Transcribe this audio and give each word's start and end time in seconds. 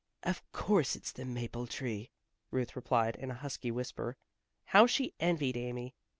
"Of 0.23 0.41
course 0.51 0.95
it's 0.95 1.11
the 1.11 1.25
maple 1.25 1.67
tree," 1.67 2.09
Ruth 2.49 2.75
replied 2.75 3.15
in 3.17 3.29
a 3.29 3.35
husky 3.35 3.69
whisper. 3.69 4.17
How 4.65 4.87
she 4.87 5.13
envied 5.19 5.57
Amy. 5.57 5.93